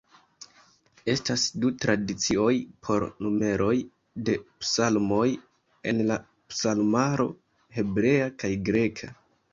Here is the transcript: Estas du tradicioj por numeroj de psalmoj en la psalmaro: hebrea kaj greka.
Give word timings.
Estas 1.11 1.41
du 1.65 1.69
tradicioj 1.83 2.53
por 2.87 3.05
numeroj 3.25 3.75
de 4.31 4.37
psalmoj 4.65 5.27
en 5.93 6.03
la 6.13 6.19
psalmaro: 6.55 7.29
hebrea 7.79 8.29
kaj 8.45 8.53
greka. 8.71 9.17